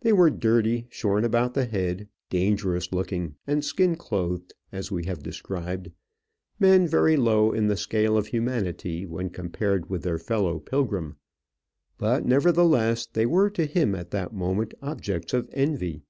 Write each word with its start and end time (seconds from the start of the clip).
They 0.00 0.12
were 0.12 0.30
dirty, 0.30 0.88
shorn 0.90 1.24
about 1.24 1.54
the 1.54 1.64
head, 1.64 2.08
dangerous 2.28 2.92
looking, 2.92 3.36
and 3.46 3.64
skin 3.64 3.94
clothed, 3.94 4.52
as 4.72 4.90
we 4.90 5.04
have 5.06 5.22
described; 5.22 5.92
men 6.58 6.88
very 6.88 7.16
low 7.16 7.52
in 7.52 7.68
the 7.68 7.76
scale 7.76 8.16
of 8.16 8.26
humanity 8.26 9.06
when 9.06 9.30
compared 9.30 9.88
with 9.88 10.02
their 10.02 10.18
fellow 10.18 10.58
pilgrim; 10.58 11.18
but, 11.98 12.26
nevertheless, 12.26 13.06
they 13.06 13.26
were 13.26 13.48
to 13.50 13.64
him 13.64 13.94
at 13.94 14.10
that 14.10 14.34
moment 14.34 14.74
objects 14.82 15.32
of 15.32 15.48
envy. 15.52 16.02